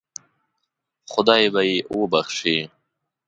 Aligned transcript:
خدای 1.11 1.43
به 1.53 1.61
یې 1.69 1.75
وبخشي. 1.97 2.57